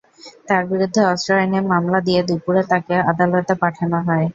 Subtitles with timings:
[0.47, 4.27] তাঁর বিরুদ্ধে অস্ত্র আইনে মামলা দিয়ে দুপুরে তাঁকে আদালতে পাঠানো হয়।